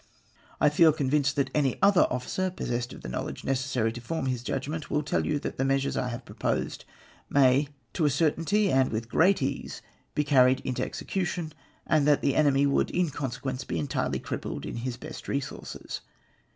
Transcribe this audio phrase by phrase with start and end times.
[0.59, 4.41] I feel convinced that any other officer possessed of the knowledge necessary to form his
[4.41, 6.85] judgment mil tell you that the measures I have proposed
[7.29, 9.83] may to a certainty and with great ease
[10.15, 11.53] he carried into execu tion;
[11.85, 16.01] and that the enemy would, in consequence, be entirely crippled in his best resources.